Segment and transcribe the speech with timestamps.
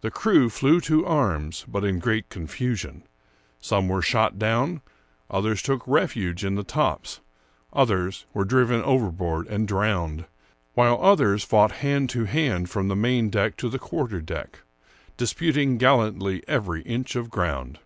[0.00, 3.02] The crew flew to arms, but in great confusion;
[3.60, 4.80] some were shot down,
[5.28, 7.18] others took refuge in the tops,
[7.72, 10.26] others were driven overboard and drowned,
[10.74, 14.60] while others fought hand to hand from the main deck to the quarter deck,
[15.16, 17.80] disputing gallantly every inch of ground.